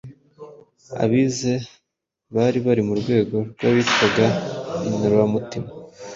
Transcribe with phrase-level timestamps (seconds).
[1.03, 1.53] Abize
[2.35, 4.25] bari bari mu rwego rw'abitwaga
[4.87, 5.69] inloramutima